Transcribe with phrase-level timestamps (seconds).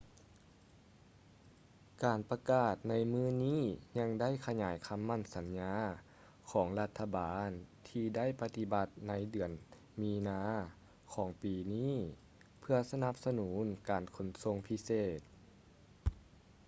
[2.03, 3.61] ການປະກາດໃນມື້ນີ້
[3.99, 5.73] ຍັງໄດ້ຂະຫຍາຍຄໍາໝັ້ນສັນຍາ
[6.51, 7.49] ຂອງລັດຖະບານ
[7.87, 9.51] ທີ່ໄດ້ປະຕິບັດໃນເດືອນ
[10.01, 10.41] ມີນາ
[11.13, 11.95] ຂອງປີນີ້
[12.59, 15.19] ເພື່ອສະໜັບສະໜູນການຂົນສົ່ງພິເສດ